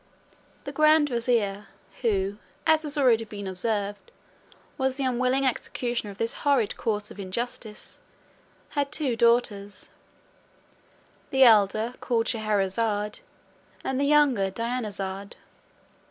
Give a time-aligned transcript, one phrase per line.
[0.63, 1.67] The grand vizier
[2.01, 4.11] who, as has been already observed,
[4.75, 7.99] was the unwilling executioner of this horrid course of injustice,
[8.69, 9.89] had two daughters,
[11.29, 13.19] the elder called Scheherazade,
[13.83, 15.33] and the younger Dinarzade.